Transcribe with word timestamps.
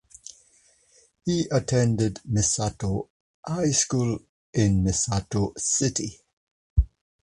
He 1.25 1.47
attended 1.51 2.21
Misato 2.27 3.09
High 3.45 3.69
School 3.69 4.17
in 4.51 4.83
Misato 4.83 5.55
City. 5.59 6.19